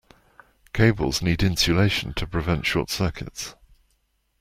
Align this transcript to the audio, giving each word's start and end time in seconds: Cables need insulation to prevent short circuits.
Cables 0.73 1.21
need 1.21 1.43
insulation 1.43 2.15
to 2.15 2.25
prevent 2.25 2.65
short 2.65 2.89
circuits. 2.89 3.53